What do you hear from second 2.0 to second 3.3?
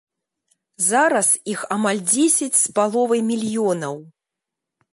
дзесяць з паловай